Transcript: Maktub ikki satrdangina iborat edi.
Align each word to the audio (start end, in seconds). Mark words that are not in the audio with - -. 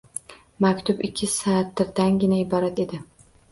Maktub 0.65 1.03
ikki 1.09 1.29
satrdangina 1.35 2.43
iborat 2.47 2.85
edi. 2.89 3.03